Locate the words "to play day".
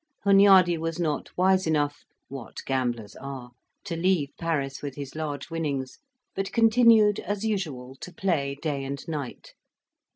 7.97-8.83